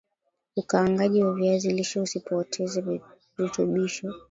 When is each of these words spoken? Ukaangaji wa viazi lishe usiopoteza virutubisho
Ukaangaji 0.55 1.23
wa 1.23 1.33
viazi 1.33 1.73
lishe 1.73 1.99
usiopoteza 1.99 2.83
virutubisho 3.37 4.13